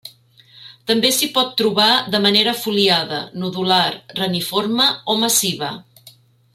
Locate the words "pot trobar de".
1.35-2.21